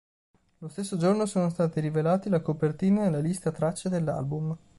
[0.57, 4.57] Lo stesso giorno sono stati rivelati la copertina e la lista tracce dell'album.